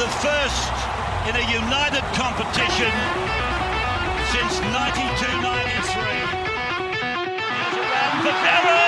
[0.00, 0.72] the first
[1.28, 2.90] in a united competition
[4.32, 6.40] since 92-93.
[7.52, 8.79] Here's around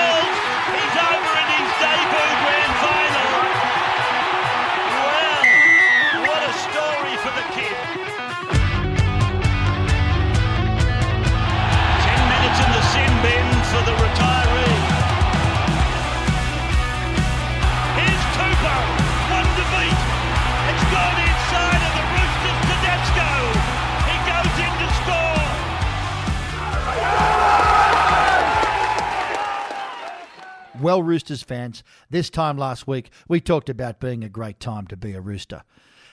[30.83, 34.97] Well, Roosters fans, this time last week we talked about being a great time to
[34.97, 35.63] be a Rooster.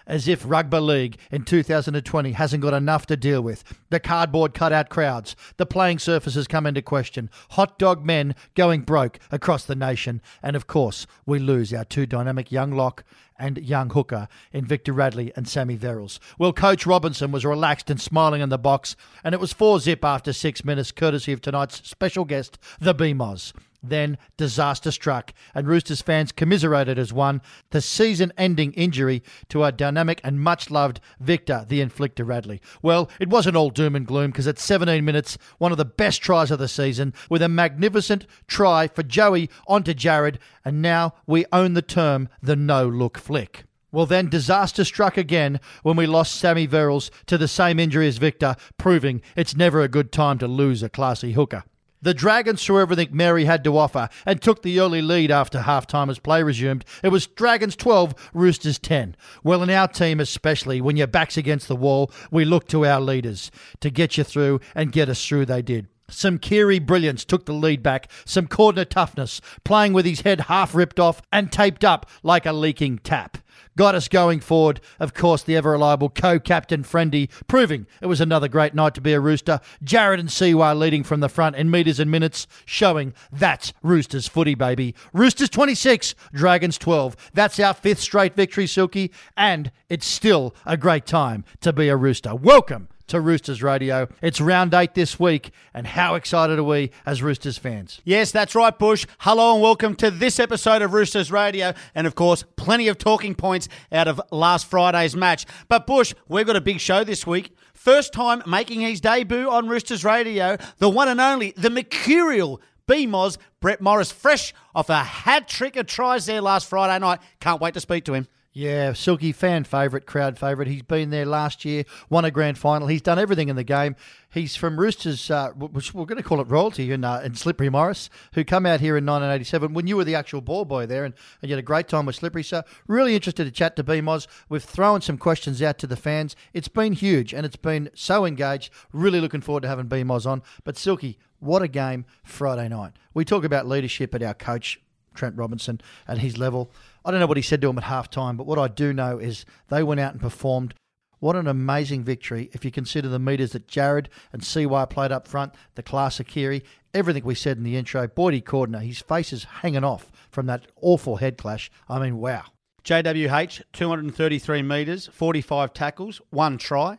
[0.07, 3.65] As if Rugby League in 2020 hasn't got enough to deal with.
[3.91, 9.19] The cardboard cutout crowds, the playing surfaces come into question, hot dog men going broke
[9.33, 13.03] across the nation, and of course, we lose our two dynamic young lock
[13.37, 16.21] and young hooker in Victor Radley and Sammy Verrills.
[16.39, 20.05] Well, Coach Robinson was relaxed and smiling in the box, and it was 4 zip
[20.05, 23.53] after six minutes, courtesy of tonight's special guest, the BMOS.
[23.83, 29.73] Then disaster struck, and Roosters fans commiserated as one the season ending injury to our
[29.73, 32.61] dynamic and much loved Victor, the inflictor Radley.
[32.83, 36.21] Well, it wasn't all doom and gloom because at 17 minutes, one of the best
[36.21, 41.47] tries of the season, with a magnificent try for Joey onto Jared, and now we
[41.53, 43.65] own the term the no look flick.
[43.93, 48.19] Well, then disaster struck again when we lost Sammy Verrills to the same injury as
[48.19, 51.65] Victor, proving it's never a good time to lose a classy hooker.
[52.03, 56.09] The Dragons threw everything Mary had to offer and took the early lead after halftime
[56.09, 56.85] as play resumed.
[57.03, 59.17] It was Dragons 12, Roosters 10.
[59.45, 63.01] Well, in our team especially, when your back's against the wall, we look to our
[63.01, 65.89] leaders to get you through and get us through, they did.
[66.09, 70.75] Some Keary brilliance took the lead back, some Cordner toughness, playing with his head half
[70.75, 73.37] ripped off and taped up like a leaking tap.
[73.77, 78.21] Got us going forward, of course, the ever reliable co captain Friendy, proving it was
[78.21, 79.61] another great night to be a Rooster.
[79.83, 84.55] Jared and Siwa leading from the front in metres and minutes, showing that's Roosters footy,
[84.55, 84.95] baby.
[85.13, 87.17] Roosters 26, Dragons 12.
[87.33, 91.97] That's our fifth straight victory, Silky, and it's still a great time to be a
[91.97, 92.35] Rooster.
[92.35, 94.09] Welcome to Roosters Radio.
[94.23, 98.01] It's round eight this week, and how excited are we as Roosters fans?
[98.05, 99.05] Yes, that's right, Bush.
[99.19, 101.75] Hello and welcome to this episode of Roosters Radio.
[101.97, 105.45] And of course, plenty of talking points out of last Friday's match.
[105.69, 107.53] But Bush, we've got a big show this week.
[107.75, 113.39] First time making his debut on Roosters Radio, the one and only, the mercurial BMOS,
[113.61, 117.19] Brett Morris, fresh off a hat trick of tries there last Friday night.
[117.41, 118.29] Can't wait to speak to him.
[118.53, 120.69] Yeah, Silky fan favourite, crowd favourite.
[120.69, 122.89] He's been there last year, won a grand final.
[122.89, 123.95] He's done everything in the game.
[124.29, 127.69] He's from Roosters, uh, which we're going to call it royalty, and, uh, in Slippery
[127.69, 131.05] Morris, who come out here in 1987 when you were the actual ball boy there,
[131.05, 132.43] and, and you had a great time with Slippery.
[132.43, 134.27] So really interested to chat to BMOS.
[134.49, 136.35] We've thrown some questions out to the fans.
[136.53, 138.73] It's been huge, and it's been so engaged.
[138.93, 140.43] Really looking forward to having BMOS on.
[140.65, 142.95] But Silky, what a game Friday night.
[143.15, 144.81] We talk about leadership at our coach
[145.15, 146.71] Trent Robinson at his level.
[147.05, 148.93] I don't know what he said to him at half time, but what I do
[148.93, 150.75] know is they went out and performed.
[151.19, 155.29] What an amazing victory if you consider the metres that Jared and CY played up
[155.29, 158.07] front, the class of Keary, everything we said in the intro.
[158.07, 161.71] Boydie Cordner, his face is hanging off from that awful head clash.
[161.89, 162.45] I mean, wow.
[162.85, 166.99] JWH, 233 metres, 45 tackles, one try.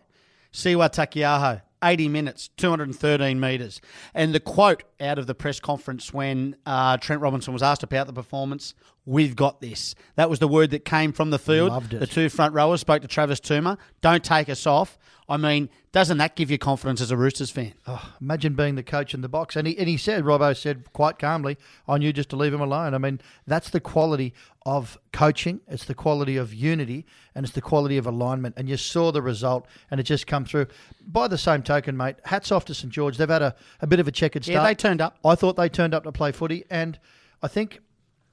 [0.53, 3.81] Siwa Taukeiaho, 80 minutes, 213 metres.
[4.13, 8.07] And the quote out of the press conference when uh, Trent Robinson was asked about
[8.07, 8.73] the performance,
[9.05, 9.95] we've got this.
[10.15, 11.69] That was the word that came from the field.
[11.69, 11.99] Loved it.
[11.99, 13.77] The two front rowers spoke to Travis Tuma.
[14.01, 14.97] Don't take us off.
[15.31, 17.73] I mean, doesn't that give you confidence as a Roosters fan?
[17.87, 19.55] Oh, imagine being the coach in the box.
[19.55, 22.59] And he, and he said, Robbo said quite calmly, I knew just to leave him
[22.59, 22.93] alone.
[22.93, 24.33] I mean, that's the quality
[24.65, 28.55] of coaching, it's the quality of unity, and it's the quality of alignment.
[28.57, 30.67] And you saw the result, and it just come through.
[31.07, 33.17] By the same token, mate, hats off to St George.
[33.17, 34.55] They've had a, a bit of a checkered start.
[34.55, 35.17] Yeah, they turned up.
[35.23, 36.99] I thought they turned up to play footy, and
[37.41, 37.79] I think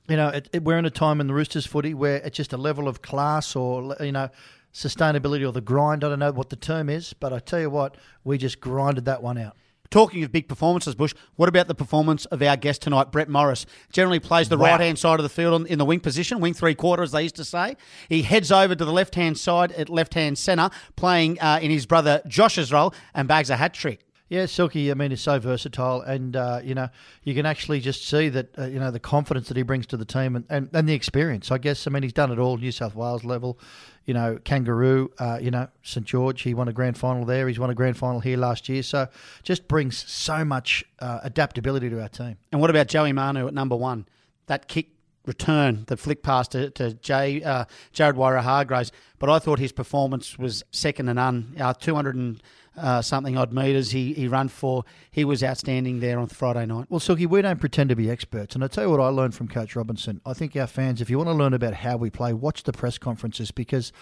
[0.09, 2.53] you know it, it- we're in a time in the Roosters footy where it's just
[2.53, 4.29] a level of class or you know
[4.73, 6.05] sustainability or the grind.
[6.05, 9.05] I don't know what the term is, but I tell you what, we just grinded
[9.07, 9.57] that one out.
[9.91, 13.65] Talking of big performances, Bush, what about the performance of our guest tonight, Brett Morris?
[13.91, 14.73] Generally plays the Wow.
[14.73, 17.23] right hand side of the field in the wing position, wing three quarter, as they
[17.23, 17.75] used to say.
[18.07, 21.71] He heads over to the left hand side at left hand centre, playing uh, in
[21.71, 24.05] his brother Josh's role, and bags a hat trick.
[24.29, 24.91] Yeah, Silky.
[24.91, 26.89] I mean, is so versatile, and uh, you know,
[27.25, 29.97] you can actually just see that uh, you know the confidence that he brings to
[29.97, 31.51] the team and, and, and the experience.
[31.51, 31.87] I guess.
[31.87, 33.59] I mean, he's done it all, New South Wales level.
[34.05, 35.11] You know, Kangaroo.
[35.19, 36.43] Uh, you know, St George.
[36.43, 37.49] He won a grand final there.
[37.49, 38.83] He's won a grand final here last year.
[38.83, 39.09] So,
[39.43, 42.37] just brings so much uh, adaptability to our team.
[42.53, 44.07] And what about Joey Manu at number one?
[44.47, 44.89] That kick
[45.29, 50.39] return, the flick pass to, to Jay, uh, Jared Waerea-Hargreaves, but I thought his performance
[50.39, 51.55] was second to none.
[51.61, 52.43] Uh, 200 and
[52.81, 54.85] uh, something odd metres he, he run for.
[55.11, 56.87] He was outstanding there on Friday night.
[56.89, 58.55] Well, Silky, we don't pretend to be experts.
[58.55, 60.21] And I tell you what I learned from Coach Robinson.
[60.25, 62.73] I think our fans, if you want to learn about how we play, watch the
[62.73, 63.93] press conferences because,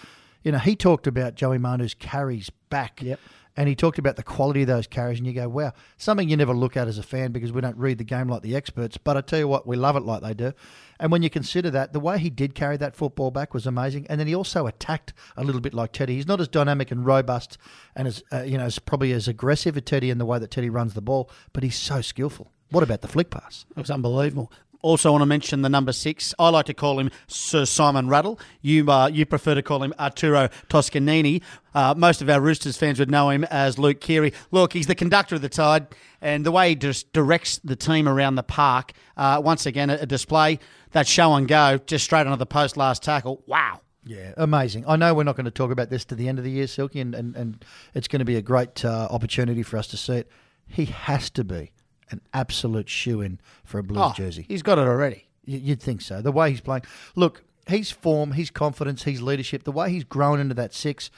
[0.43, 3.01] you know, he talked about Joey Manu's carries back.
[3.01, 3.19] Yep.
[3.59, 6.37] And he talked about the quality of those carries, and you go, wow, something you
[6.37, 8.97] never look at as a fan because we don't read the game like the experts.
[8.97, 10.53] But I tell you what, we love it like they do.
[10.99, 14.05] And when you consider that, the way he did carry that football back was amazing.
[14.11, 16.13] And then he also attacked a little bit like Teddy.
[16.17, 17.57] He's not as dynamic and robust
[17.95, 20.51] and as, uh, you know, as probably as aggressive as Teddy in the way that
[20.51, 22.51] Teddy runs the ball, but he's so skillful.
[22.69, 23.65] What about the flick pass?
[23.71, 24.51] It was unbelievable.
[24.81, 26.33] Also, want to mention the number six.
[26.37, 28.39] I like to call him Sir Simon Rattle.
[28.61, 31.41] You uh, you prefer to call him Arturo Toscanini.
[31.73, 34.33] Uh, most of our Roosters fans would know him as Luke Keary.
[34.51, 35.87] Look, he's the conductor of the Tide,
[36.21, 38.93] and the way he just directs the team around the park.
[39.15, 40.59] Uh, once again, a, display
[40.91, 43.43] that show and go just straight onto the post last tackle.
[43.45, 43.81] Wow.
[44.05, 44.85] Yeah, amazing.
[44.87, 46.67] I know we're not going to talk about this to the end of the year,
[46.67, 49.97] Silky, and, and, and it's going to be a great uh, opportunity for us to
[49.97, 50.31] see it.
[50.65, 51.71] He has to be
[52.09, 54.45] an absolute shoe in for a Blues Oh, jersey.
[54.47, 55.27] He's got it already.
[55.45, 56.21] You'd think so.
[56.21, 56.83] The way he's playing.
[57.15, 61.09] Look, his form, his confidence, his leadership, the way he's grown into that six.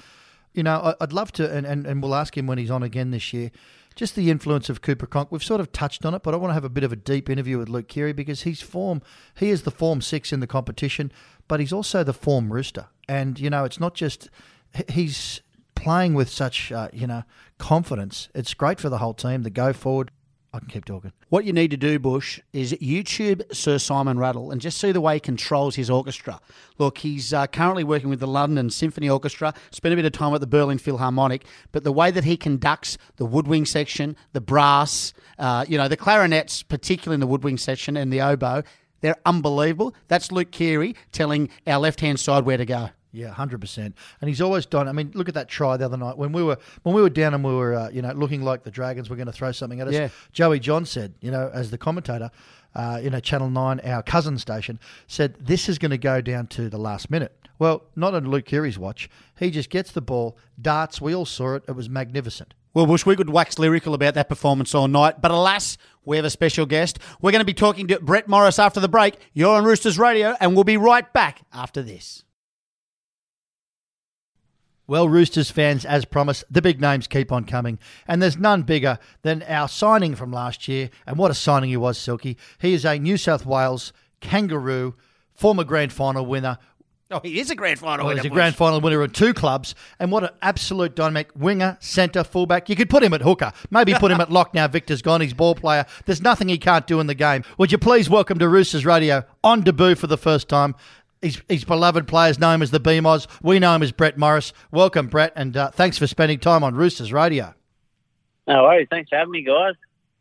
[0.54, 3.12] You know, I'd love to, and, and, and we'll ask him when he's on again
[3.12, 3.52] this year,
[3.96, 5.32] just the influence of Cooper Cronk.
[5.32, 6.96] We've sort of touched on it, but I want to have a bit of a
[6.96, 9.02] deep interview with Luke Keary because his form,
[9.36, 11.12] he is the form six in the competition,
[11.48, 12.88] but he's also the form rooster.
[13.08, 14.30] And, you know, it's not just,
[14.90, 15.42] he's
[15.76, 17.24] playing with such, uh, you know,
[17.58, 18.30] confidence.
[18.34, 20.12] It's great for the whole team, the go forward.
[20.52, 21.12] I can keep talking.
[21.30, 25.02] What you need to do, Bush, is YouTube Sir Simon Rattle and just see the
[25.02, 26.42] way he controls his orchestra.
[26.80, 30.34] Look, he's uh, currently working with the London Symphony Orchestra, spent a bit of time
[30.34, 35.14] at the Berlin Philharmonic, but the way that he conducts the woodwind section, the brass,
[35.38, 38.64] uh, you know, the clarinets, particularly in the woodwind section, and the oboe,
[39.02, 39.94] they're unbelievable.
[40.08, 42.90] That's Luke Keary telling our left hand side where to go.
[43.12, 43.96] Yeah, hundred percent.
[44.22, 44.88] And he's always done.
[44.88, 47.10] I mean, look at that try the other night when we were when we were
[47.10, 49.52] down and we were uh, you know looking like the Dragons were going to throw
[49.52, 49.94] something at us.
[49.94, 50.10] Yeah.
[50.32, 52.30] Joey John said, you know, as the commentator,
[52.76, 56.48] uh, you know, Channel Nine, our cousin station, said this is going to go down
[56.48, 57.36] to the last minute.
[57.58, 59.10] Well, not on Luke Keary's watch.
[59.38, 61.02] He just gets the ball, darts.
[61.02, 61.64] We all saw it.
[61.68, 62.54] It was magnificent.
[62.74, 66.26] Well, Bush, we could wax lyrical about that performance all night, but alas, we have
[66.26, 67.00] a special guest.
[67.20, 69.18] We're going to be talking to Brett Morris after the break.
[69.34, 72.24] You're on Roosters Radio, and we'll be right back after this.
[74.90, 77.78] Well, Roosters fans, as promised, the big names keep on coming,
[78.08, 80.90] and there's none bigger than our signing from last year.
[81.06, 82.38] And what a signing he was, Silky!
[82.58, 84.96] He is a New South Wales Kangaroo,
[85.36, 86.58] former grand final winner.
[87.12, 89.74] Oh, he is a grand final Well, he's a grand final winner of two clubs,
[90.00, 92.68] and what an absolute dynamic winger, centre, fullback.
[92.68, 94.68] You could put him at hooker, maybe put him at lock now.
[94.68, 95.86] Victor's gone, he's ball player.
[96.06, 97.44] There's nothing he can't do in the game.
[97.60, 100.76] Would you please welcome to Roosters Radio on debut for the first time?
[101.22, 103.28] His, his beloved players know him as the BMOS.
[103.42, 104.54] We know him as Brett Morris.
[104.72, 107.54] Welcome, Brett, and uh, thanks for spending time on Roosters Radio.
[108.48, 108.88] No worries.
[108.90, 109.74] Thanks for having me, guys.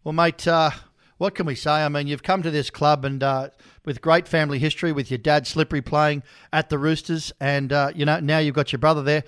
[0.03, 0.71] Well, mate, uh,
[1.19, 1.71] what can we say?
[1.71, 3.50] I mean, you've come to this club and uh,
[3.85, 6.23] with great family history, with your dad Slippery playing
[6.53, 9.25] at the Roosters, and uh, you know now you've got your brother there.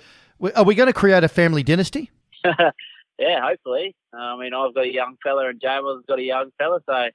[0.55, 2.11] Are we going to create a family dynasty?
[2.43, 3.95] yeah, hopefully.
[4.13, 7.09] I mean, I've got a young fella and Jamal's got a young fella, so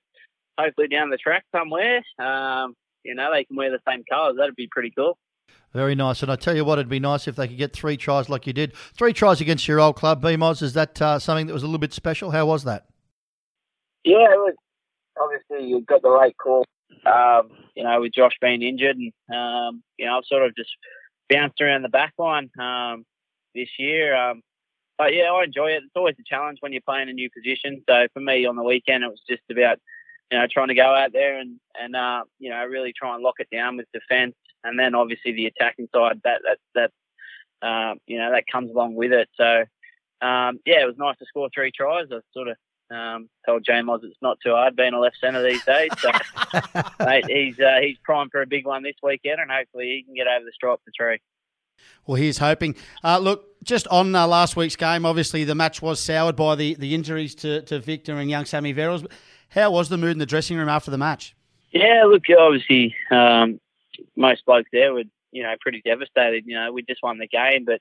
[0.58, 2.74] hopefully down the track somewhere, um,
[3.06, 4.36] you know, they can wear the same colours.
[4.36, 5.16] That'd be pretty cool.
[5.72, 6.22] Very nice.
[6.22, 8.46] And I tell you what, it'd be nice if they could get three tries like
[8.46, 8.74] you did.
[8.96, 10.62] Three tries against your old club, BMOS.
[10.62, 12.30] Is that uh, something that was a little bit special?
[12.30, 12.86] How was that?
[14.04, 14.54] Yeah, it was
[15.20, 16.64] obviously you got the right call.
[17.04, 20.70] Um, you know, with Josh being injured, and um, you know, I've sort of just
[21.28, 23.04] bounced around the back line um,
[23.54, 24.16] this year.
[24.16, 24.42] Um,
[24.98, 25.82] but yeah, I enjoy it.
[25.84, 27.82] It's always a challenge when you're playing a new position.
[27.88, 29.78] So for me, on the weekend, it was just about
[30.30, 33.22] you know trying to go out there and and uh, you know really try and
[33.22, 36.90] lock it down with defence, and then obviously the attacking side that that
[37.62, 39.28] that um, you know that comes along with it.
[39.36, 39.64] So
[40.20, 42.06] um, yeah, it was nice to score three tries.
[42.10, 42.56] I sort of
[42.90, 45.90] um, told James it's not too hard being a left centre these days.
[45.98, 46.10] So
[47.04, 50.14] mate, he's uh, he's primed for a big one this weekend, and hopefully he can
[50.14, 51.18] get over the stripe for three.
[52.06, 52.76] Well, here's hoping.
[53.04, 56.74] Uh, look, just on uh, last week's game, obviously the match was soured by the,
[56.74, 59.06] the injuries to, to Victor and young Sammy Verrills.
[59.50, 61.34] How was the mood in the dressing room after the match?
[61.70, 63.60] Yeah, look, obviously um,
[64.16, 66.44] most blokes there were you know pretty devastated.
[66.46, 67.80] You know, we just won the game, but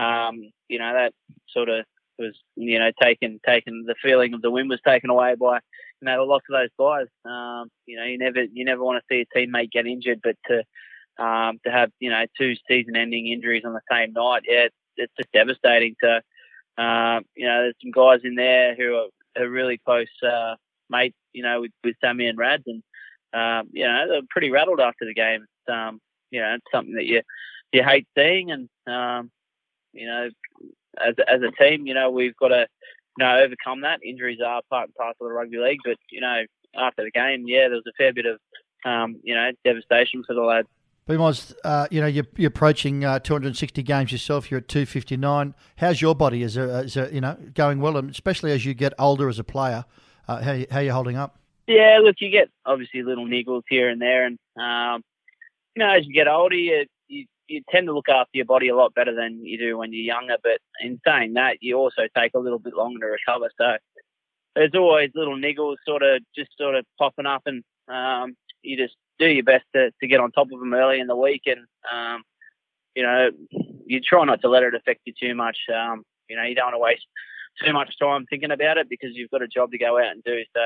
[0.00, 1.12] um, you know that
[1.48, 1.84] sort of
[2.18, 5.56] was you know taken taken the feeling of the win was taken away by
[6.00, 7.06] you know the loss of those guys.
[7.24, 10.36] Um, you know, you never you never want to see a teammate get injured, but
[10.48, 14.76] to um, to have you know two season-ending injuries on the same night, yeah, it's,
[14.96, 15.94] it's just devastating.
[16.02, 16.22] To
[16.82, 20.54] um, you know, there's some guys in there who are, are really close uh,
[20.90, 22.82] mates, you know, with, with Sammy and Rads, and
[23.32, 25.42] um, you know, they're pretty rattled after the game.
[25.42, 27.22] It's, um, you know, it's something that you
[27.72, 29.30] you hate seeing, and um,
[29.92, 30.30] you know,
[31.04, 32.66] as as a team, you know, we've got to
[33.18, 34.00] you know overcome that.
[34.04, 36.42] Injuries are part and parcel of the rugby league, but you know,
[36.76, 38.38] after the game, yeah, there was a fair bit of
[38.84, 40.68] um, you know devastation for the lads.
[41.08, 44.50] Bimos, uh, you know, you're, you're approaching uh, 260 games yourself.
[44.50, 45.54] You're at 259.
[45.76, 46.42] How's your body?
[46.42, 49.86] Is you know, going well, and especially as you get older as a player?
[50.28, 51.38] Uh, how, how you holding up?
[51.66, 55.02] Yeah, look, you get obviously little niggles here and there, and um,
[55.74, 58.68] you know, as you get older, you, you you tend to look after your body
[58.68, 60.36] a lot better than you do when you're younger.
[60.42, 63.50] But in saying that, you also take a little bit longer to recover.
[63.58, 63.76] So
[64.54, 68.96] there's always little niggles, sort of just sort of popping up, and um, you just
[69.18, 71.60] do your best to, to get on top of them early in the week, and
[71.90, 72.22] um,
[72.94, 73.30] you know,
[73.86, 75.58] you try not to let it affect you too much.
[75.74, 77.06] Um, you know, you don't want to waste
[77.64, 80.24] too much time thinking about it because you've got a job to go out and
[80.24, 80.42] do.
[80.54, 80.60] So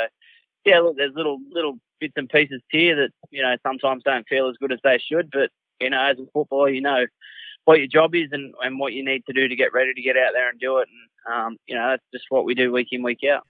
[0.65, 4.49] yeah, look, there's little little bits and pieces here that you know sometimes don't feel
[4.49, 7.07] as good as they should, but you know, as a footballer, you know
[7.65, 10.03] what your job is and, and what you need to do to get ready to
[10.03, 10.89] get out there and do it.
[10.89, 13.47] And um, you know, that's just what we do week in week out.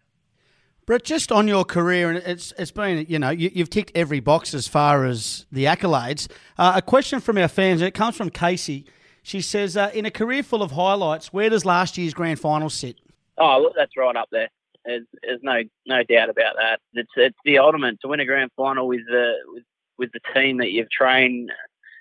[0.85, 4.21] Brett, just on your career, and it's it's been you know you, have ticked every
[4.21, 6.29] box as far as the accolades.
[6.59, 8.87] Uh, a question from our fans, and it comes from Casey.
[9.23, 12.69] She says, uh, "In a career full of highlights, where does last year's grand final
[12.69, 12.99] sit?"
[13.39, 14.49] Oh, look, that's right up there.
[14.85, 16.81] There's, there's no no doubt about that.
[16.95, 19.65] It's it's the ultimate to win a grand final with the with,
[19.99, 21.51] with the team that you've trained.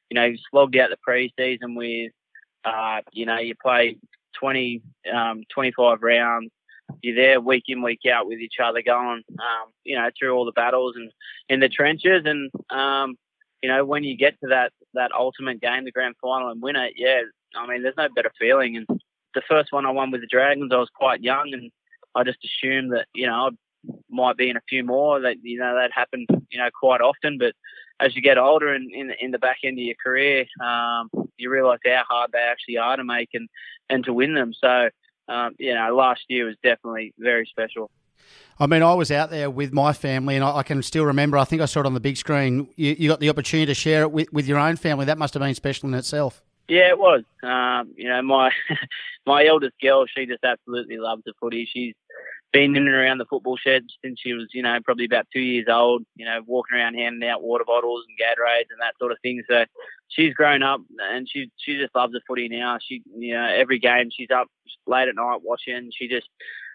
[0.09, 2.11] You know, you've slogged out the preseason with.
[2.63, 3.97] Uh, you know, you play
[4.39, 6.51] 20, um, 25 rounds
[7.01, 10.45] you're there week in week out with each other, going um, you know through all
[10.45, 11.11] the battles and
[11.49, 13.15] in the trenches, and um,
[13.61, 16.75] you know when you get to that that ultimate game, the grand final, and win
[16.75, 17.21] it, yeah,
[17.55, 18.77] I mean there's no better feeling.
[18.77, 18.87] And
[19.33, 21.71] the first one I won with the Dragons, I was quite young, and
[22.15, 23.49] I just assumed that you know I
[24.09, 27.37] might be in a few more that you know that happened you know quite often,
[27.37, 27.53] but
[27.99, 31.51] as you get older and in, in the back end of your career, um, you
[31.51, 33.47] realise how hard they actually are to make and,
[33.89, 34.53] and to win them.
[34.59, 34.89] So
[35.27, 37.89] um, you know, last year was definitely very special.
[38.59, 41.37] I mean, I was out there with my family, and I, can still remember.
[41.37, 42.67] I think I saw it on the big screen.
[42.75, 45.05] You, you, got the opportunity to share it with, with your own family.
[45.05, 46.43] That must have been special in itself.
[46.71, 47.23] Yeah, it was.
[47.43, 48.49] Um, you know, my
[49.25, 51.67] my eldest girl, she just absolutely loves the footy.
[51.69, 51.95] She's
[52.53, 55.41] been in and around the football shed since she was, you know, probably about two
[55.41, 59.11] years old, you know, walking around handing out water bottles and Gatorades and that sort
[59.11, 59.43] of thing.
[59.49, 59.65] So
[60.07, 60.79] she's grown up
[61.11, 62.77] and she she just loves the footy now.
[62.81, 64.47] She, you know, every game she's up
[64.87, 65.91] late at night watching.
[65.93, 66.29] She just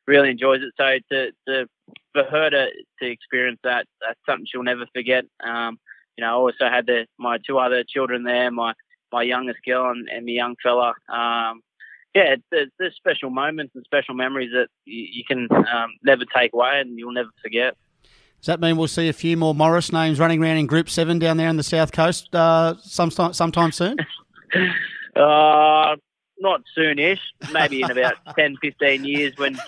[0.06, 0.74] really enjoys it.
[0.76, 1.68] So to, to
[2.12, 2.66] for her to,
[3.00, 5.24] to experience that, that's something she'll never forget.
[5.42, 5.78] Um,
[6.18, 8.74] you know, I also had the, my two other children there, my,
[9.16, 10.92] my youngest girl and, and my young fella.
[11.08, 11.62] Um,
[12.14, 16.52] yeah, there's, there's special moments and special memories that you, you can um, never take
[16.52, 17.76] away and you'll never forget.
[18.40, 21.18] Does that mean we'll see a few more Morris names running around in Group Seven
[21.18, 23.96] down there in the South Coast uh, sometime sometime soon?
[25.16, 25.96] uh,
[26.38, 27.18] not soonish.
[27.52, 29.58] Maybe in about 10, 15 years when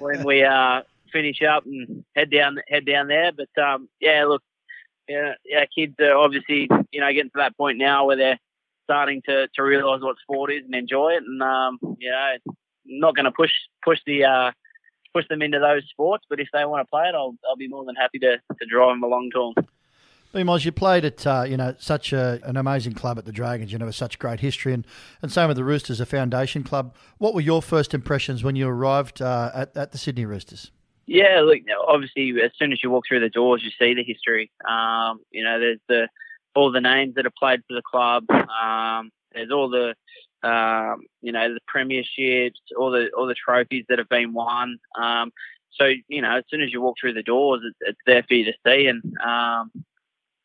[0.00, 3.30] when we uh, finish up and head down head down there.
[3.32, 4.42] But um, yeah, look,
[5.08, 8.38] yeah, our kids are obviously you know getting to that point now where they're
[8.88, 11.22] starting to, to realise what sport is and enjoy it.
[11.26, 12.54] And um, you know,
[12.86, 13.50] not going to push
[13.84, 14.52] push the uh,
[15.12, 17.68] push them into those sports, but if they want to play it, I'll I'll be
[17.68, 19.66] more than happy to, to drive them along to them.
[20.34, 23.72] Bimos, you played at uh, you know such a, an amazing club at the Dragons.
[23.72, 24.86] You know, with such great history, and,
[25.20, 26.94] and same with the Roosters, a foundation club.
[27.18, 30.70] What were your first impressions when you arrived uh, at, at the Sydney Roosters?
[31.06, 34.50] Yeah, look, obviously, as soon as you walk through the doors, you see the history.
[34.68, 36.08] Um, you know, there's the
[36.58, 38.24] all the names that have played for the club.
[38.30, 39.94] Um, there's all the
[40.42, 44.78] um, you know the premierships, all the all the trophies that have been won.
[45.00, 45.30] Um,
[45.70, 48.34] so you know, as soon as you walk through the doors, it's, it's there for
[48.34, 49.70] you to see, and um,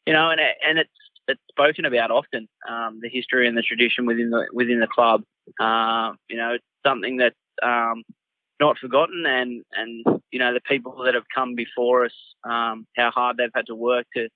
[0.05, 0.89] you know, and it, and it's
[1.27, 5.23] it's spoken about often um, the history and the tradition within the within the club.
[5.59, 7.35] Uh, you know, it's something that's
[8.59, 12.13] not forgotten, and and you know the people that have come before us,
[12.45, 14.29] how hard they've had to work to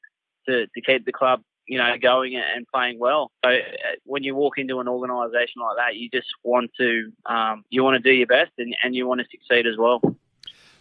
[0.48, 3.32] to, to keep the club you know, going and playing well.
[3.44, 3.60] So uh,
[4.06, 8.02] when you walk into an organisation like that, you just want to um, you want
[8.02, 10.02] to do your best and, and you want to succeed as well.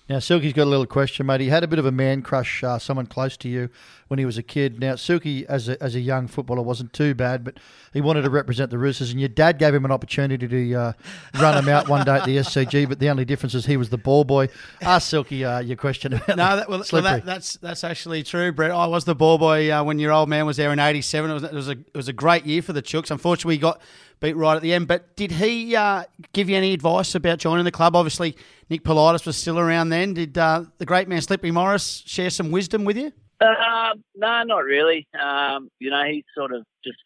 [0.08, 1.40] Now, Silky's got a little question, mate.
[1.40, 3.68] He had a bit of a man crush, uh, someone close to you
[4.06, 4.78] when he was a kid.
[4.78, 7.58] Now, Silky, as a, as a young footballer, wasn't too bad, but
[7.92, 10.92] he wanted to represent the Roosters, and your dad gave him an opportunity to uh,
[11.40, 13.90] run him out one day at the SCG, but the only difference is he was
[13.90, 14.48] the ball boy.
[14.80, 18.52] Ask Silky uh, your question about No, that, well, well that, that's that's actually true,
[18.52, 18.70] Brett.
[18.70, 21.30] I was the ball boy uh, when your old man was there in 87.
[21.30, 23.10] It was, it was, a, it was a great year for the Chooks.
[23.10, 23.80] Unfortunately, we got
[24.20, 24.88] beat right at the end.
[24.88, 27.96] But did he uh, give you any advice about joining the club?
[27.96, 28.36] Obviously,
[28.70, 30.14] Nick Politis was still around then.
[30.14, 33.12] Did uh, the great man Slippery Morris share some wisdom with you?
[33.40, 35.06] Uh, no, not really.
[35.20, 36.98] Um, you know, he sort of just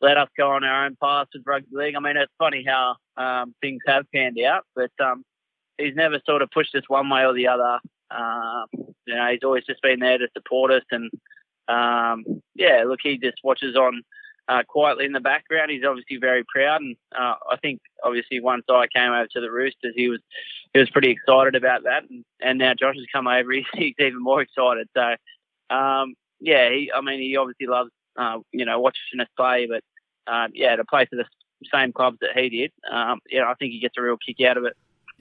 [0.00, 1.94] let us go on our own path with rugby league.
[1.96, 5.24] I mean, it's funny how um, things have panned out, but um,
[5.78, 7.78] he's never sort of pushed us one way or the other.
[8.10, 8.66] Um,
[9.06, 11.10] you know, he's always just been there to support us, and
[11.68, 14.02] um, yeah, look, he just watches on
[14.48, 15.70] uh, quietly in the background.
[15.70, 19.50] He's obviously very proud, and uh, I think obviously once I came over to the
[19.50, 20.20] Roosters, he was
[20.72, 23.94] he was pretty excited about that, and, and now Josh has come over, he's, he's
[23.98, 24.88] even more excited.
[24.94, 29.66] So um, yeah, he, I mean, he obviously loves uh, you know watching us play,
[29.66, 29.82] but
[30.32, 31.26] um, yeah, to play for the
[31.72, 34.56] same clubs that he did, um, yeah, I think he gets a real kick out
[34.56, 34.76] of it.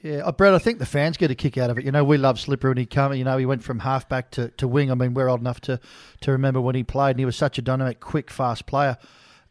[0.06, 1.84] Yeah, uh, Brad, I think the fans get a kick out of it.
[1.84, 4.50] You know, we love Slipper and he come, you know, he went from halfback to,
[4.50, 4.92] to wing.
[4.92, 5.80] I mean, we're old enough to,
[6.22, 9.00] to remember when he played and he was such a dynamic, quick, fast player.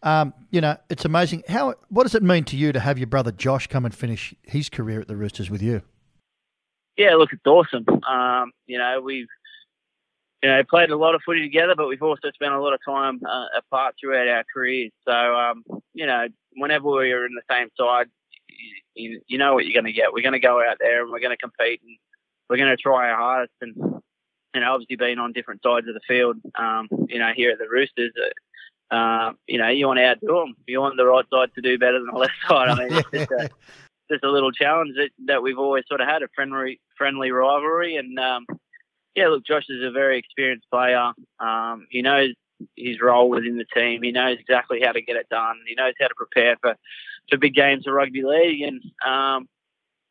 [0.05, 1.43] Um, you know, it's amazing.
[1.49, 4.33] How what does it mean to you to have your brother Josh come and finish
[4.43, 5.83] his career at the Roosters with you?
[6.97, 7.85] Yeah, look, it's awesome.
[8.09, 9.27] Um, you know, we've
[10.41, 12.81] you know played a lot of footy together, but we've also spent a lot of
[12.87, 14.93] time uh, apart throughout our careers.
[15.05, 18.07] So um, you know, whenever we're in the same side,
[18.95, 20.13] you, you know what you're going to get.
[20.13, 21.97] We're going to go out there and we're going to compete and
[22.49, 23.55] we're going to try our hardest.
[23.61, 23.75] And
[24.55, 27.59] you know, obviously being on different sides of the field, um, you know, here at
[27.59, 28.13] the Roosters.
[28.17, 30.55] Uh, uh, you know, you want to outdo them.
[30.67, 32.69] You want the right side to do better than the left side.
[32.69, 33.51] I mean, it's just a,
[34.11, 37.97] just a little challenge that, that we've always sort of had a friendly friendly rivalry.
[37.97, 38.47] And um,
[39.15, 41.13] yeah, look, Josh is a very experienced player.
[41.41, 42.35] Um, he knows
[42.77, 44.03] his role within the team.
[44.03, 45.57] He knows exactly how to get it done.
[45.67, 46.77] He knows how to prepare for,
[47.31, 48.63] for big games of rugby league.
[48.63, 49.49] And um,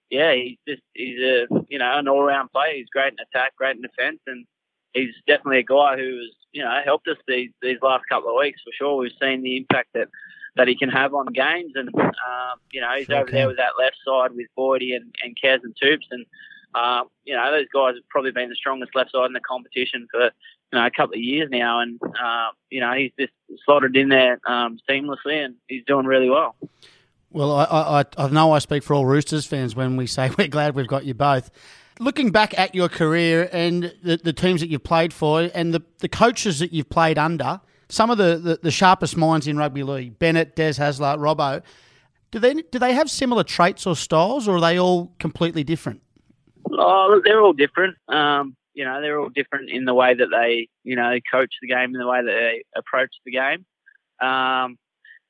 [0.10, 2.76] yeah, he's just he's a you know an all round player.
[2.76, 4.46] He's great in attack, great in defence, and
[4.94, 8.40] he's definitely a guy who has you know helped us these these last couple of
[8.40, 8.98] weeks for sure.
[8.98, 10.10] We've seen the impact that
[10.56, 13.36] that he can have on games, and um, you know he's sure over can.
[13.36, 16.26] there with that left side with Boydie and and Kez and Toops, and
[16.76, 20.08] um, you know those guys have probably been the strongest left side in the competition
[20.12, 23.34] for you know a couple of years now, and uh, you know he's just
[23.66, 26.56] slotted in there um, seamlessly, and he's doing really well.
[27.34, 27.64] Well, I,
[28.02, 30.88] I, I know I speak for all Roosters fans when we say we're glad we've
[30.88, 31.52] got you both
[32.00, 35.82] looking back at your career and the, the teams that you've played for and the,
[36.00, 39.84] the coaches that you've played under, some of the, the, the sharpest minds in rugby
[39.84, 41.62] league, Bennett, Des Hasler, Robbo,
[42.32, 46.02] do they do they have similar traits or styles, or are they all completely different?
[46.72, 47.96] Oh, they're all different.
[48.08, 51.68] Um, you know, they're all different in the way that they, you know, coach the
[51.68, 53.66] game, in the way that they approach the game.
[54.20, 54.80] Um,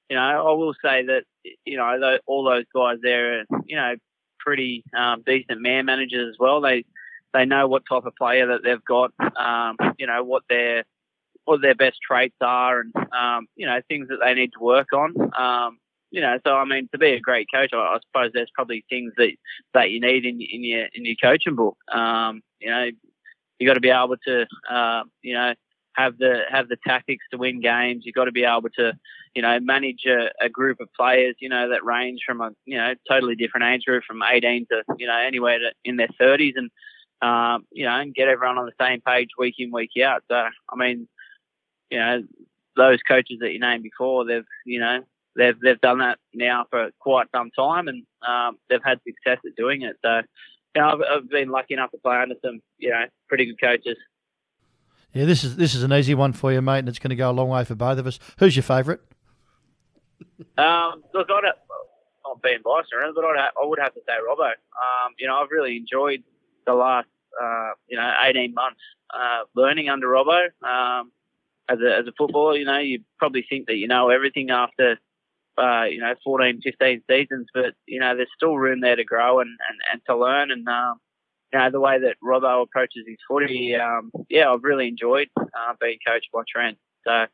[0.10, 1.24] you know, I will say that,
[1.66, 3.96] you know, all those guys there, you know,
[4.40, 6.62] pretty um, decent man managers as well.
[6.62, 6.86] They
[7.34, 9.12] they know what type of player that they've got.
[9.38, 10.84] Um, you know what their
[11.46, 14.94] what their best traits are, and um, you know things that they need to work
[14.94, 15.14] on.
[15.38, 15.80] Um,
[16.12, 18.86] you know, so I mean, to be a great coach, I, I suppose there's probably
[18.90, 19.32] things that
[19.74, 21.78] that you need in in your in your coaching book.
[21.92, 22.90] Um, you know,
[23.60, 25.54] you got to be able to, uh, you know,
[25.96, 28.04] have the have the tactics to win games.
[28.06, 28.94] You've got to be able to,
[29.36, 32.78] you know, manage a, a, group of players, you know, that range from a you
[32.78, 36.54] know totally different age group, from 18 to you know anywhere to, in their 30s,
[36.56, 36.72] and
[37.22, 40.24] um, you know, and get everyone on the same page week in week out.
[40.30, 41.08] So I mean,
[41.90, 42.24] you know,
[42.76, 45.02] those coaches that you named before, they've you know
[45.36, 49.56] they've they've done that now for quite some time, and um, they've had success at
[49.56, 49.98] doing it.
[50.04, 50.22] So.
[50.76, 53.62] You know, I've, I've been lucky enough to play under some, you know, pretty good
[53.62, 53.96] coaches.
[55.14, 57.16] Yeah, this is this is an easy one for you, mate, and it's going to
[57.16, 58.20] go a long way for both of us.
[58.40, 59.00] Who's your favourite?
[60.58, 61.56] Um, look, I'd have,
[62.26, 64.48] not being biased around, but I'd have, I would have to say Robbo.
[64.48, 66.24] Um, you know, I've really enjoyed
[66.66, 67.08] the last
[67.42, 68.82] uh, you know 18 months
[69.14, 70.48] uh, learning under Robbo.
[70.64, 71.12] Um,
[71.70, 74.98] as a as a footballer, you know, you probably think that you know everything after
[75.58, 79.40] uh, you know 14, 15 seasons, but you know there's still room there to grow
[79.42, 80.50] and and, and to learn.
[80.50, 81.00] And um,
[81.54, 85.74] you know, the way that Robbo approaches his footy, um, yeah, I've really enjoyed uh,
[85.80, 86.80] being coached by Trent.
[87.06, 87.28] So,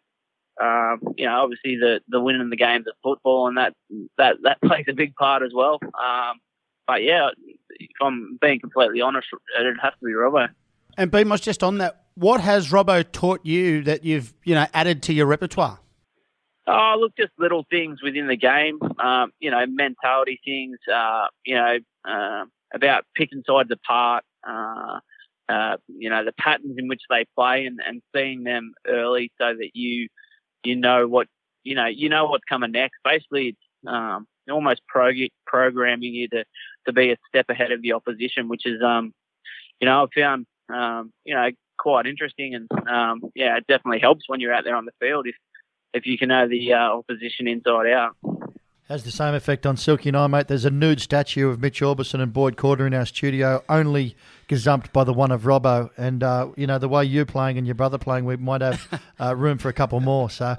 [0.61, 3.73] um, you know, obviously the the winning the games of football and that
[4.17, 5.79] that that plays a big part as well.
[5.83, 6.39] Um,
[6.85, 7.29] but yeah,
[7.69, 9.27] if I'm being completely honest,
[9.57, 10.49] it'd have to be Robbo.
[10.97, 15.01] And Beamos, just on that, what has Robbo taught you that you've you know added
[15.03, 15.79] to your repertoire?
[16.67, 18.79] Oh, look, just little things within the game.
[18.99, 20.77] Um, you know, mentality things.
[20.93, 24.99] Uh, you know, uh, about picking sides apart, uh,
[25.47, 29.53] uh, you know, the patterns in which they play and, and seeing them early so
[29.53, 30.07] that you
[30.63, 31.27] you know what
[31.63, 32.97] you know you know what's coming next.
[33.03, 36.45] Basically, it's um, almost prog- programming you to
[36.85, 39.13] to be a step ahead of the opposition, which is um,
[39.79, 44.25] you know I've found um, you know quite interesting and um, yeah, it definitely helps
[44.27, 45.35] when you're out there on the field if
[45.93, 48.15] if you can know the uh, opposition inside out.
[48.89, 50.47] Has the same effect on Silky and I, mate.
[50.47, 54.15] There's a nude statue of Mitch Aubusson and Boyd Cordner in our studio, only
[54.47, 55.91] gazumped by the one of Robbo.
[55.95, 59.03] And, uh, you know, the way you're playing and your brother playing, we might have
[59.21, 60.31] uh, room for a couple more.
[60.31, 60.55] So,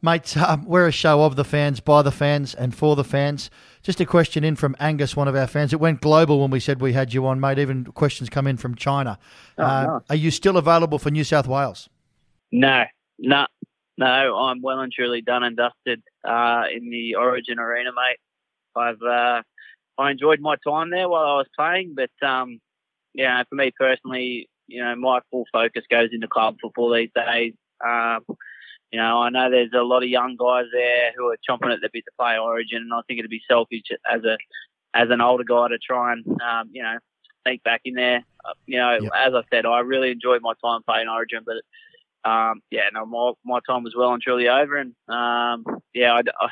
[0.00, 3.50] mates, um, we're a show of the fans, by the fans, and for the fans.
[3.82, 5.74] Just a question in from Angus, one of our fans.
[5.74, 7.58] It went global when we said we had you on, mate.
[7.58, 9.18] Even questions come in from China.
[9.58, 10.02] Oh, uh, nice.
[10.08, 11.90] Are you still available for New South Wales?
[12.50, 12.84] No,
[13.18, 13.46] no,
[13.98, 14.06] no.
[14.06, 18.18] I'm well and truly done and dusted uh, in the Origin arena, mate.
[18.74, 19.42] I've uh,
[19.98, 22.60] I enjoyed my time there while I was playing, but um,
[23.14, 27.54] yeah, for me personally, you know, my full focus goes into club football these days.
[27.84, 28.20] Um,
[28.92, 31.80] you know, I know there's a lot of young guys there who are chomping at
[31.80, 34.36] the bit to play Origin, and I think it'd be selfish as a
[34.94, 36.96] as an older guy to try and um, you know
[37.46, 38.24] sneak back in there.
[38.44, 39.12] Uh, you know, Yep.
[39.14, 41.56] as I said, I really enjoyed my time playing Origin, but
[42.26, 46.18] um, yeah, no, my my time was well and truly over, and um, yeah, I,
[46.20, 46.48] I,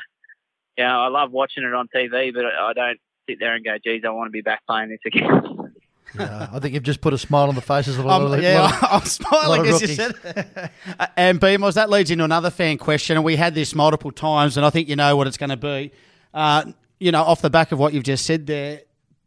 [0.77, 4.03] yeah, I love watching it on TV, but I don't sit there and go, "Geez,
[4.05, 5.41] I want to be back playing this again."
[6.17, 8.31] Yeah, I think you've just put a smile on the faces of a lot Um,
[8.31, 10.47] of yeah, lot of- I'm smiling as you said it.
[10.99, 14.55] Uh, and Beamos, that leads into another fan question, and we had this multiple times,
[14.55, 15.91] and I think you know what it's going to be.
[16.33, 18.81] Uh, you know, off the back of what you've just said there,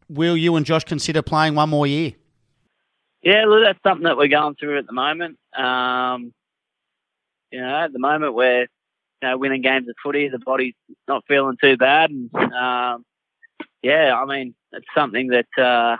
[0.08, 2.12] will you and Josh consider playing one more year?
[3.22, 5.36] Yeah, look, that's something that we're going through at the moment.
[5.54, 6.32] Um,
[7.50, 10.74] you know, at the moment we're you know winning games of footy, the body's
[11.06, 13.04] not feeling too bad, and um,
[13.82, 15.96] yeah, I mean it's something that uh,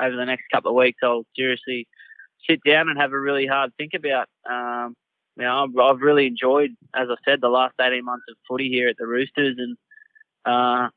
[0.00, 1.86] over the next couple of weeks I'll seriously
[2.48, 4.28] sit down and have a really hard think about.
[4.48, 4.94] Um,
[5.36, 8.88] you know, I've, really enjoyed, as I said, the last eighteen months of footy here
[8.88, 9.76] at the Roosters, and
[10.44, 10.88] uh,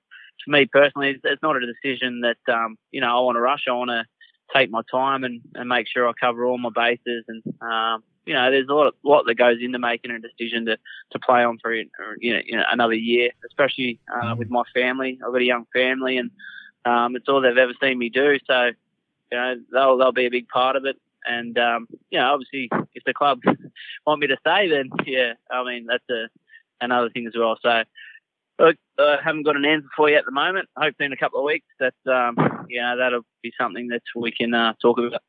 [0.44, 3.42] for me personally, it's, it's not a decision that um, you know I want to
[3.42, 3.66] rush.
[3.68, 4.06] I want to
[4.54, 7.26] take my time and, and make sure I cover all my bases.
[7.28, 10.78] And um, you know, there's a lot, lot that goes into making a decision to,
[11.12, 11.90] to play on for you
[12.34, 15.20] know, you know another year, especially uh, with my family.
[15.22, 16.32] I've got a young family, and
[16.86, 18.40] um, it's all they've ever seen me do.
[18.48, 18.68] So
[19.32, 20.96] you know, they'll they'll be a big part of it.
[21.26, 23.42] And um, you know, obviously, if the club
[24.08, 26.30] want me to stay, then yeah, I mean that's a
[26.80, 27.58] another thing as well.
[27.62, 27.84] So.
[28.60, 30.70] Look, I haven't got an answer for you at the moment.
[30.78, 32.36] Hopefully, in a couple of weeks, that um,
[32.70, 35.24] you know that'll be something that we can uh, talk about.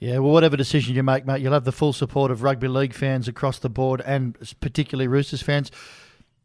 [0.00, 2.94] Yeah, well, whatever decision you make, mate, you'll have the full support of rugby league
[2.94, 5.72] fans across the board, and particularly Roosters fans.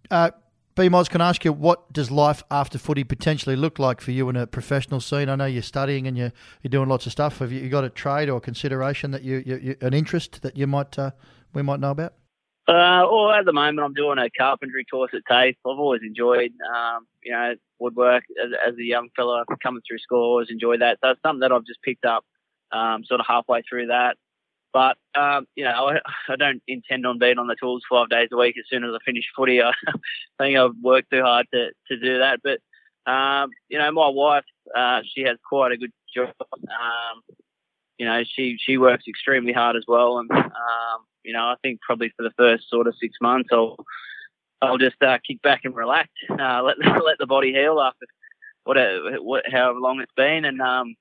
[0.10, 0.32] Uh,
[0.76, 4.10] B Moz, can I ask you what does life after footy potentially look like for
[4.10, 5.30] you in a professional scene?
[5.30, 7.38] I know you're studying and you're you're doing lots of stuff.
[7.40, 10.58] Have you, you got a trade or consideration that you, you, you an interest that
[10.58, 11.12] you might uh,
[11.54, 12.14] we might know about?
[12.68, 15.58] Uh, well, at the moment, I'm doing a carpentry course at TAFE.
[15.66, 20.24] I've always enjoyed, um, you know, woodwork as, as a young fella coming through school.
[20.24, 20.98] Always enjoyed that.
[21.04, 22.24] So it's something that I've just picked up,
[22.74, 24.18] um, sort of halfway through that.
[24.74, 28.30] But um, you know, I, I don't intend on being on the tools five days
[28.32, 28.56] a week.
[28.58, 29.74] As soon as I finish footy, I
[30.40, 32.40] think I've worked too hard to, to do that.
[32.44, 32.60] But
[33.10, 36.34] um, you know, my wife, uh, she has quite a good job.
[36.52, 37.22] Um,
[37.98, 41.80] you know, she she works extremely hard as well, and um, you know, I think
[41.82, 43.78] probably for the first sort of six months, I'll
[44.62, 48.06] I'll just uh, kick back and relax, uh, let let the body heal after
[48.64, 50.96] whatever what, however long it's been, and um,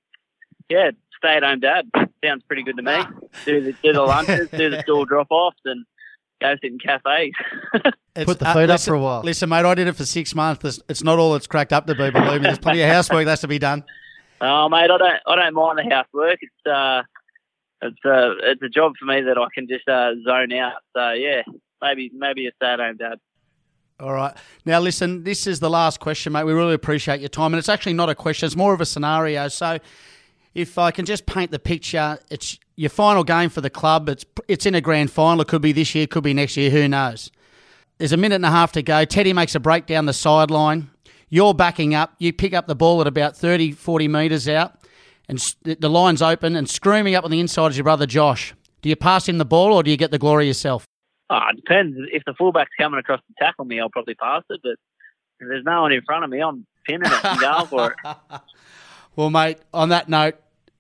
[0.68, 1.86] yeah, stay at home dad
[2.24, 2.98] sounds pretty good to me.
[3.44, 5.84] do the do the lunches, do the school drop offs, and
[6.40, 7.32] go sit in cafes.
[8.14, 9.22] It's- Put the feet up listen- for a while.
[9.22, 10.62] Listen, mate, I did it for six months.
[10.64, 12.46] It's- It's not all it's cracked up to be, believe me.
[12.46, 13.84] There's plenty of housework that's to be done.
[14.42, 16.38] Oh, mate, I don't, I don't mind the housework.
[16.42, 17.02] It's, uh,
[17.80, 20.74] it's, uh, it's a job for me that I can just uh, zone out.
[20.94, 21.40] So yeah,
[21.80, 23.18] maybe, maybe a stay-at-home dad.
[23.98, 24.36] All right.
[24.66, 26.44] Now, listen, this is the last question, mate.
[26.44, 27.54] We really appreciate your time.
[27.54, 29.48] And it's actually not a question, it's more of a scenario.
[29.48, 29.78] So,
[30.54, 34.08] if I can just paint the picture, it's your final game for the club.
[34.08, 35.42] It's, it's in a grand final.
[35.42, 36.70] It could be this year, could be next year.
[36.70, 37.30] Who knows?
[37.98, 39.04] There's a minute and a half to go.
[39.04, 40.90] Teddy makes a break down the sideline.
[41.28, 42.14] You're backing up.
[42.18, 44.74] You pick up the ball at about 30, 40 metres out,
[45.28, 48.54] and the line's open and screaming up on the inside is your brother Josh.
[48.82, 50.84] Do you pass him the ball or do you get the glory yourself?
[51.30, 51.96] Oh, it depends.
[52.12, 54.60] If the fullback's coming across to tackle me, I'll probably pass it.
[54.62, 54.72] But
[55.40, 58.16] if there's no one in front of me, I'm pinning it and going for it.
[59.14, 60.36] Well, mate, on that note,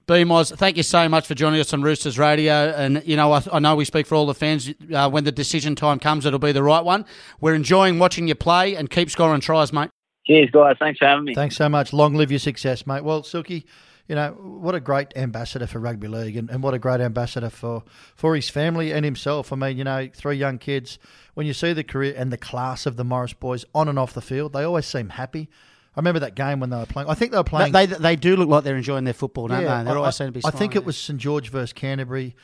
[0.06, 2.70] BMOS, thank you so much for joining us on Roosters Radio.
[2.70, 4.72] And, you know, I, I know we speak for all the fans.
[4.92, 7.04] Uh, when the decision time comes, it'll be the right one.
[7.40, 9.90] We're enjoying watching you play and keep scoring tries, mate.
[10.26, 10.76] Cheers, guys.
[10.78, 11.34] Thanks for having me.
[11.34, 11.92] Thanks so much.
[11.92, 13.04] Long live your success, mate.
[13.04, 13.64] Well, Silky,
[14.08, 17.50] you know, what a great ambassador for rugby league and, and what a great ambassador
[17.50, 17.84] for,
[18.16, 19.52] for his family and himself.
[19.52, 20.98] I mean, you know, three young kids.
[21.34, 24.14] When you see the career and the class of the Morris boys on and off
[24.14, 25.48] the field, they always seem happy.
[25.94, 27.08] I remember that game when they were playing.
[27.10, 27.72] I think they were playing.
[27.72, 29.64] They, they do look like they're enjoying their football, don't they?
[29.64, 32.34] They're I- always seem to be I think it was St George versus Canterbury.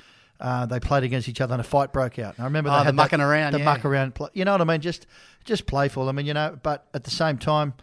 [0.41, 2.35] Uh, they played against each other and a fight broke out.
[2.37, 3.65] And I remember Oh, they the had mucking that, around, the yeah.
[3.65, 4.15] muck around.
[4.15, 4.81] Play, you know what I mean?
[4.81, 5.07] Just
[5.45, 6.09] just playful.
[6.09, 7.75] I mean, you know, but at the same time,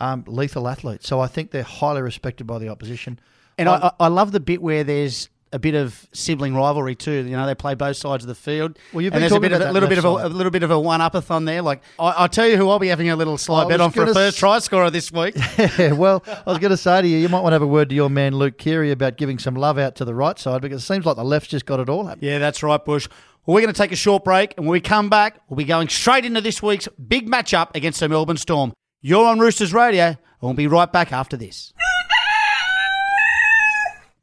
[0.00, 1.06] um, lethal athletes.
[1.06, 3.20] So I think they're highly respected by the opposition.
[3.58, 7.10] And I, I I love the bit where there's a bit of sibling rivalry too.
[7.24, 8.78] You know, they play both sides of the field.
[8.92, 10.50] Well, you've and been there's a bit of a little bit of a, a little
[10.52, 11.62] bit of a one upathon there.
[11.62, 13.90] Like I, I'll tell you who I'll be having a little I slide bet on
[13.90, 15.36] for a first s- try scorer this week.
[15.78, 17.66] Yeah, well, I was going to say to you, you might want to have a
[17.66, 20.60] word to your man Luke Keary about giving some love out to the right side
[20.62, 22.30] because it seems like the left's just got it all happening.
[22.30, 23.08] Yeah, that's right, Bush.
[23.46, 25.64] Well, we're going to take a short break, and when we come back, we'll be
[25.64, 28.72] going straight into this week's big matchup against the Melbourne Storm.
[29.00, 31.72] You're on Roosters Radio, and we'll be right back after this.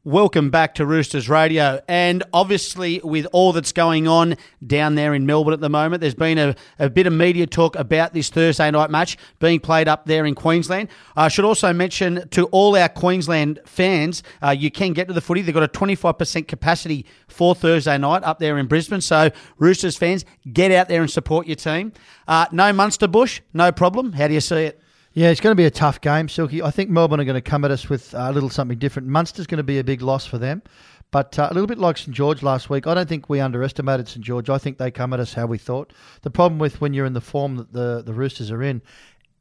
[0.07, 1.81] Welcome back to Roosters Radio.
[1.89, 6.15] And obviously, with all that's going on down there in Melbourne at the moment, there's
[6.15, 10.05] been a, a bit of media talk about this Thursday night match being played up
[10.05, 10.87] there in Queensland.
[11.17, 15.19] I should also mention to all our Queensland fans, uh, you can get to the
[15.19, 15.41] footy.
[15.41, 19.01] They've got a 25% capacity for Thursday night up there in Brisbane.
[19.01, 21.91] So, Roosters fans, get out there and support your team.
[22.29, 24.13] Uh, no Munster Bush, no problem.
[24.13, 24.81] How do you see it?
[25.17, 26.61] Yeah, it's going to be a tough game, Silky.
[26.61, 29.07] I think Melbourne are going to come at us with a little something different.
[29.07, 30.61] Munster's going to be a big loss for them,
[31.09, 32.85] but uh, a little bit like St George last week.
[32.85, 34.47] I don't think we underestimated St George.
[34.47, 35.91] I think they come at us how we thought.
[36.21, 38.83] The problem with when you're in the form that the the Roosters are in,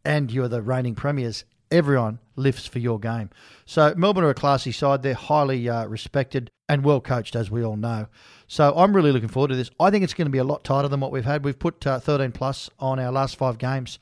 [0.03, 3.29] and you're the reigning premiers, everyone lifts for your game.
[3.67, 5.03] So Melbourne are a classy side.
[5.03, 8.07] They're highly uh, respected and well coached, as we all know.
[8.49, 9.71] So I'm really looking forward to this.
[9.79, 11.45] I think it's going to be a lot tighter than what we've had.
[11.45, 13.99] We've put uh, 13 plus on our last five games,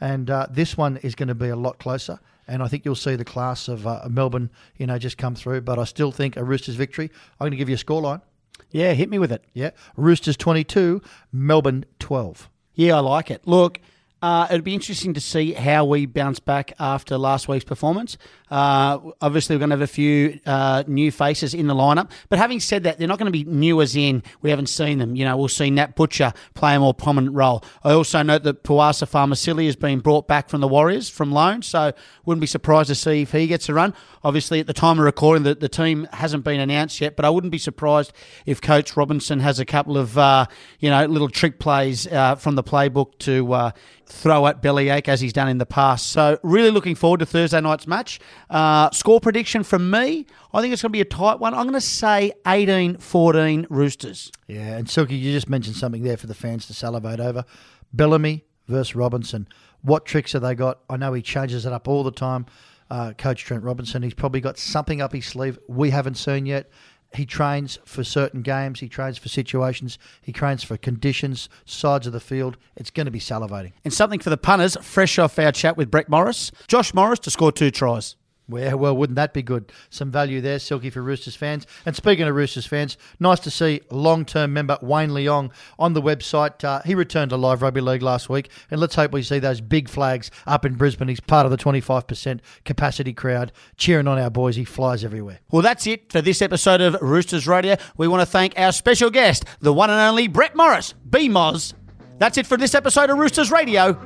[0.00, 2.20] and uh, this one is going to be a lot closer.
[2.48, 5.62] And I think you'll see the class of uh, Melbourne, you know, just come through.
[5.62, 7.10] But I still think a Roosters victory.
[7.40, 8.22] I'm going to give you a scoreline.
[8.70, 9.44] Yeah, hit me with it.
[9.52, 12.48] Yeah, Roosters 22, Melbourne 12.
[12.74, 13.46] Yeah, I like it.
[13.46, 13.80] Look,
[14.22, 18.16] uh, it'd be interesting to see how we bounce back after last week's performance.
[18.50, 22.10] Uh, obviously, we're going to have a few uh, new faces in the lineup.
[22.30, 24.98] But having said that, they're not going to be new as in we haven't seen
[24.98, 25.16] them.
[25.16, 27.62] You know, we'll see Nat Butcher play a more prominent role.
[27.84, 31.60] I also note that Poasa Faamausili has been brought back from the Warriors from loan,
[31.60, 31.92] so
[32.24, 33.92] wouldn't be surprised to see if he gets a run.
[34.24, 37.30] Obviously, at the time of recording, the, the team hasn't been announced yet, but I
[37.30, 38.12] wouldn't be surprised
[38.46, 40.46] if Coach Robinson has a couple of, uh,
[40.80, 43.70] you know, little trick plays uh, from the playbook to uh,
[44.06, 46.06] throw at Bellamy as he's done in the past.
[46.08, 48.20] So, really looking forward to Thursday night's match.
[48.48, 51.54] Uh, score prediction from me, I think it's going to be a tight one.
[51.54, 54.30] I'm going to say 18 14 Roosters.
[54.46, 57.44] Yeah, and Silky, you just mentioned something there for the fans to salivate over.
[57.92, 59.48] Bellamy versus Robinson.
[59.82, 60.80] What tricks have they got?
[60.88, 62.46] I know he changes it up all the time.
[62.88, 66.70] Uh, Coach Trent Robinson, he's probably got something up his sleeve we haven't seen yet.
[67.14, 68.80] He trains for certain games.
[68.80, 69.98] He trains for situations.
[70.20, 72.56] He trains for conditions, sides of the field.
[72.76, 73.72] It's going to be salivating.
[73.84, 76.52] And something for the punters, fresh off our chat with Brett Morris.
[76.68, 78.16] Josh Morris to score two tries.
[78.48, 79.72] Well, well, wouldn't that be good?
[79.90, 81.66] Some value there, Silky, for Roosters fans.
[81.84, 86.62] And speaking of Roosters fans, nice to see long-term member Wayne Leong on the website.
[86.62, 89.60] Uh, he returned to live rugby league last week, and let's hope we see those
[89.60, 91.08] big flags up in Brisbane.
[91.08, 94.54] He's part of the 25% capacity crowd cheering on our boys.
[94.54, 95.40] He flies everywhere.
[95.50, 97.76] Well, that's it for this episode of Roosters Radio.
[97.96, 101.74] We want to thank our special guest, the one and only Brett Morris, B Moz.
[102.18, 103.98] That's it for this episode of Roosters Radio.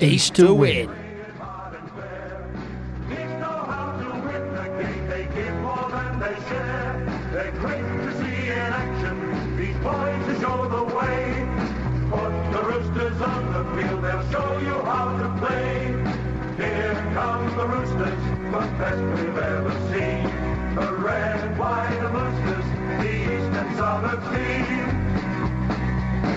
[0.00, 1.01] East to win.
[7.42, 9.56] They're great to see in action.
[9.56, 11.42] These boys to show the way.
[12.08, 14.04] Put the Roosters on the field.
[14.04, 15.90] They'll show you how to play.
[16.56, 20.22] Here come the Roosters, the best we've ever seen.
[20.76, 22.66] The red, white and Roosters,
[23.02, 24.86] the East and Southern team.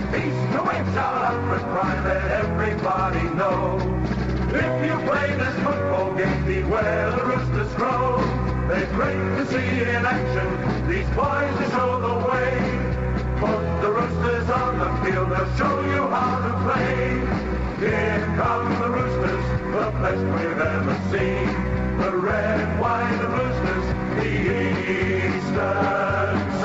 [0.10, 3.78] East to win, shout out with pride, let everybody know.
[4.50, 8.45] If you play this football game, beware the roosters grow.
[8.68, 12.52] They're great to see in action, these boys to show the way.
[13.38, 17.22] Put the roosters on the field, they'll show you how to play.
[17.80, 21.48] Here come the roosters, the best we've ever seen.
[22.00, 23.86] The red, white and roosters,
[24.18, 24.32] the
[25.38, 26.62] Eastern